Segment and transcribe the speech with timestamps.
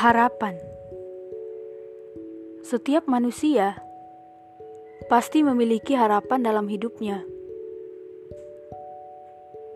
[0.00, 0.56] Harapan
[2.64, 3.84] setiap manusia
[5.12, 7.20] pasti memiliki harapan dalam hidupnya,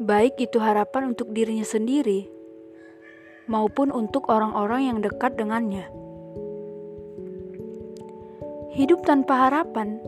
[0.00, 2.24] baik itu harapan untuk dirinya sendiri
[3.52, 5.92] maupun untuk orang-orang yang dekat dengannya.
[8.72, 10.00] Hidup tanpa harapan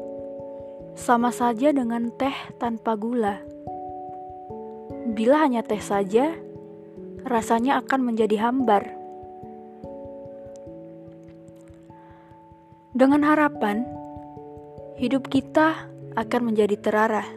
[0.97, 3.45] sama saja dengan teh tanpa gula.
[5.13, 6.33] Bila hanya teh saja,
[7.29, 9.05] rasanya akan menjadi hambar.
[12.97, 13.85] Dengan harapan,
[14.97, 15.85] hidup kita
[16.17, 17.29] akan menjadi terarah.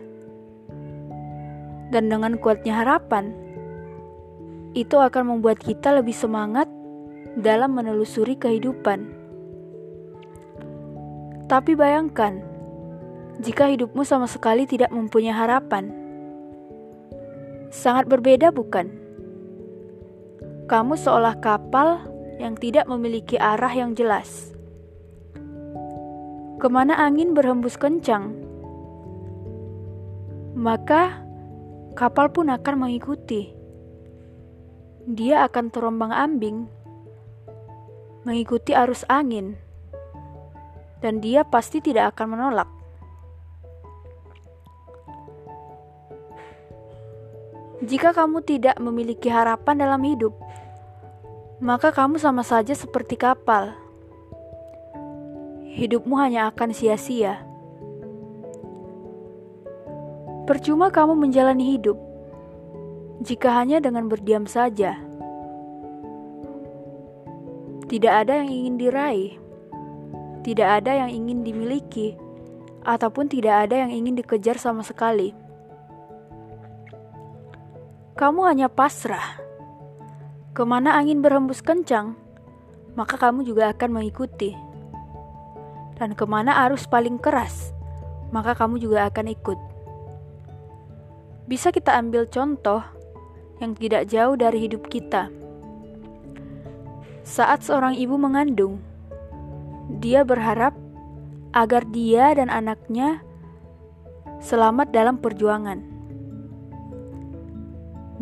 [1.91, 3.36] Dan dengan kuatnya harapan,
[4.72, 6.72] itu akan membuat kita lebih semangat
[7.36, 9.03] dalam menelusuri kehidupan.
[11.52, 12.39] Tapi bayangkan,
[13.44, 15.91] jika hidupmu sama sekali tidak mempunyai harapan,
[17.67, 18.95] sangat berbeda, bukan?
[20.72, 22.00] Kamu seolah kapal
[22.39, 24.56] yang tidak memiliki arah yang jelas.
[26.60, 28.36] Ke mana angin berhembus kencang,
[30.60, 31.24] maka
[31.96, 33.56] kapal pun akan mengikuti.
[35.08, 36.68] Dia akan terombang-ambing,
[38.28, 39.56] mengikuti arus angin,
[41.00, 42.70] dan dia pasti tidak akan menolak.
[47.80, 50.36] Jika kamu tidak memiliki harapan dalam hidup,
[51.64, 53.72] maka kamu sama saja seperti kapal.
[55.80, 57.39] Hidupmu hanya akan sia-sia.
[60.44, 61.95] Percuma kamu menjalani hidup
[63.23, 65.00] jika hanya dengan berdiam saja.
[67.88, 69.39] Tidak ada yang ingin diraih,
[70.44, 72.19] tidak ada yang ingin dimiliki,
[72.83, 75.31] ataupun tidak ada yang ingin dikejar sama sekali
[78.19, 79.39] kamu hanya pasrah.
[80.52, 82.19] Ke mana angin berhembus kencang,
[82.91, 84.69] maka kamu juga akan mengikuti.
[86.00, 87.76] Dan ke mana arus paling keras,
[88.32, 89.60] maka kamu juga akan ikut.
[91.52, 92.80] Bisa kita ambil contoh
[93.60, 95.28] yang tidak jauh dari hidup kita.
[97.28, 98.80] Saat seorang ibu mengandung,
[100.00, 100.72] dia berharap
[101.52, 103.20] agar dia dan anaknya
[104.40, 105.84] selamat dalam perjuangan.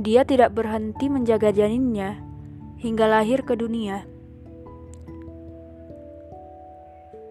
[0.01, 2.21] Dia tidak berhenti menjaga janinnya
[2.81, 4.05] hingga lahir ke dunia.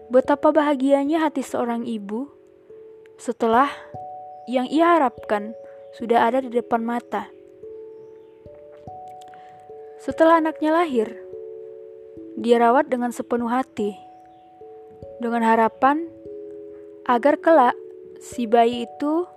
[0.07, 2.31] Betapa bahagianya hati seorang ibu
[3.19, 3.67] setelah
[4.47, 5.51] yang ia harapkan
[5.99, 7.27] sudah ada di depan mata.
[9.99, 11.11] Setelah anaknya lahir,
[12.39, 13.99] dia rawat dengan sepenuh hati,
[15.19, 16.07] dengan harapan
[17.03, 17.75] agar kelak
[18.23, 19.27] si bayi itu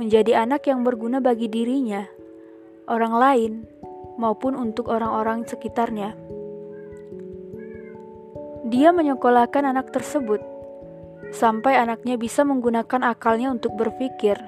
[0.00, 2.08] menjadi anak yang berguna bagi dirinya
[2.88, 3.52] orang lain,
[4.16, 6.14] maupun untuk orang-orang sekitarnya.
[8.64, 10.40] Dia menyekolahkan anak tersebut
[11.36, 14.40] sampai anaknya bisa menggunakan akalnya untuk berpikir.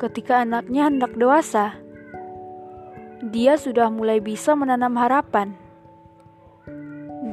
[0.00, 1.76] Ketika anaknya hendak dewasa,
[3.20, 5.60] dia sudah mulai bisa menanam harapan.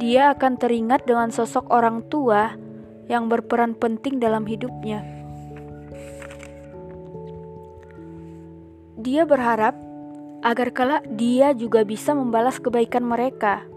[0.04, 2.52] Dia akan teringat dengan sosok orang tua
[3.08, 5.00] yang berperan penting dalam hidupnya.
[9.00, 9.80] Dia berharap
[10.44, 13.73] agar kelak dia juga bisa membalas kebaikan mereka.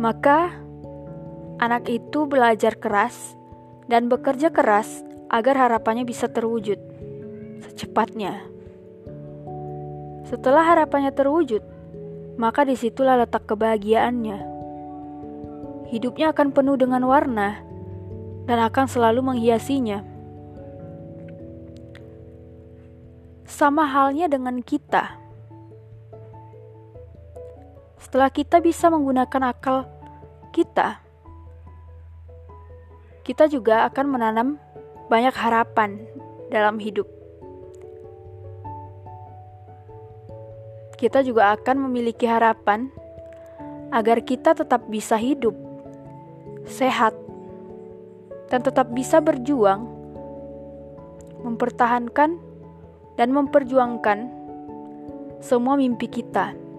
[0.00, 0.56] Maka,
[1.60, 3.36] anak itu belajar keras
[3.84, 6.80] dan bekerja keras agar harapannya bisa terwujud
[7.60, 8.40] secepatnya.
[10.24, 11.60] Setelah harapannya terwujud,
[12.40, 14.40] maka di situlah letak kebahagiaannya.
[15.92, 17.60] Hidupnya akan penuh dengan warna
[18.48, 20.00] dan akan selalu menghiasinya.
[23.44, 25.19] Sama halnya dengan kita.
[28.00, 29.84] Setelah kita bisa menggunakan akal
[30.56, 30.98] kita,
[33.22, 34.48] kita juga akan menanam
[35.12, 36.00] banyak harapan
[36.48, 37.06] dalam hidup.
[40.96, 42.88] Kita juga akan memiliki harapan
[43.92, 45.54] agar kita tetap bisa hidup
[46.68, 47.16] sehat
[48.52, 49.86] dan tetap bisa berjuang
[51.40, 52.36] mempertahankan
[53.16, 54.28] dan memperjuangkan
[55.40, 56.69] semua mimpi kita.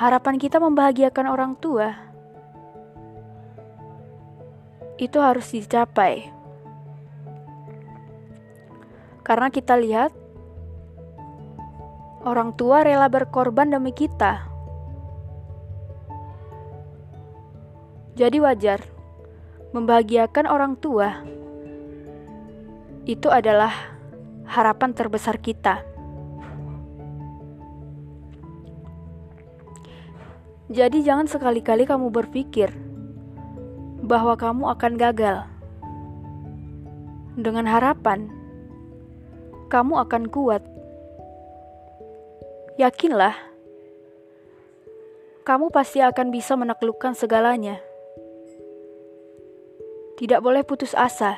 [0.00, 1.92] Harapan kita membahagiakan orang tua
[4.96, 6.24] itu harus dicapai.
[9.20, 10.08] Karena kita lihat
[12.24, 14.48] orang tua rela berkorban demi kita.
[18.16, 18.80] Jadi wajar
[19.76, 21.28] membahagiakan orang tua
[23.04, 23.76] itu adalah
[24.48, 25.89] harapan terbesar kita.
[30.70, 32.70] Jadi, jangan sekali-kali kamu berpikir
[34.06, 35.42] bahwa kamu akan gagal.
[37.34, 38.30] Dengan harapan,
[39.66, 40.62] kamu akan kuat.
[42.78, 43.34] Yakinlah,
[45.42, 47.82] kamu pasti akan bisa menaklukkan segalanya.
[50.18, 51.34] Tidak boleh putus asa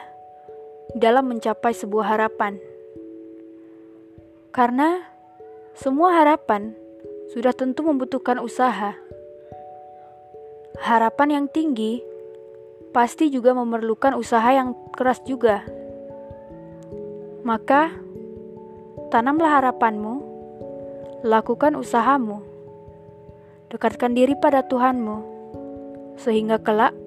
[0.92, 2.60] dalam mencapai sebuah harapan,
[4.52, 5.00] karena
[5.72, 6.76] semua harapan
[7.32, 8.92] sudah tentu membutuhkan usaha.
[10.82, 12.02] Harapan yang tinggi
[12.90, 15.62] pasti juga memerlukan usaha yang keras juga.
[17.46, 17.94] Maka,
[19.14, 20.14] tanamlah harapanmu,
[21.22, 22.42] lakukan usahamu,
[23.70, 25.22] dekatkan diri pada Tuhanmu,
[26.18, 26.98] sehingga kelak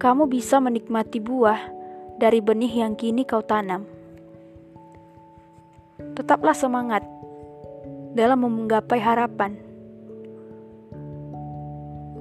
[0.00, 1.60] kamu bisa menikmati buah
[2.16, 3.84] dari benih yang kini kau tanam.
[6.16, 7.04] Tetaplah semangat
[8.16, 9.73] dalam menggapai harapan.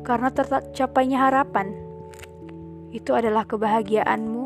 [0.04, 1.72] Karena tercapainya harapan
[2.94, 4.46] itu adalah kebahagiaanmu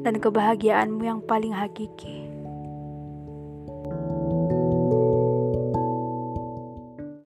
[0.00, 2.19] dan kebahagiaanmu yang paling hakiki.